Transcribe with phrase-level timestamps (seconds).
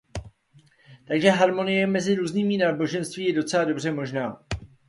[1.07, 4.43] Takže harmonie mezi různými náboženstvími je docela dobře možná.